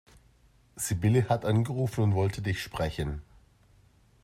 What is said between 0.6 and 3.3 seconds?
Sibylle hat angerufen und wollte dich sprechen.